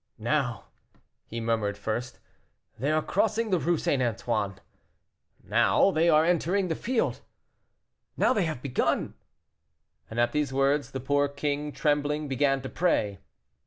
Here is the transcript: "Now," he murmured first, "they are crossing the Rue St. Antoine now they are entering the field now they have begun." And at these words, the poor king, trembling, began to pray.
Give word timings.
"Now," 0.17 0.63
he 1.27 1.39
murmured 1.39 1.77
first, 1.77 2.17
"they 2.79 2.91
are 2.91 3.03
crossing 3.03 3.51
the 3.51 3.59
Rue 3.59 3.77
St. 3.77 4.01
Antoine 4.01 4.59
now 5.43 5.91
they 5.91 6.09
are 6.09 6.25
entering 6.25 6.69
the 6.69 6.75
field 6.75 7.21
now 8.17 8.33
they 8.33 8.45
have 8.45 8.63
begun." 8.63 9.13
And 10.09 10.19
at 10.19 10.31
these 10.31 10.51
words, 10.51 10.89
the 10.89 11.01
poor 11.01 11.27
king, 11.27 11.71
trembling, 11.71 12.27
began 12.27 12.63
to 12.63 12.69
pray. 12.69 13.19